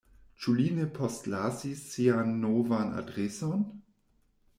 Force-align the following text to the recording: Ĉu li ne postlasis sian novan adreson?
Ĉu 0.43 0.53
li 0.59 0.63
ne 0.77 0.85
postlasis 0.95 1.83
sian 1.89 2.31
novan 2.45 2.89
adreson? 3.03 3.63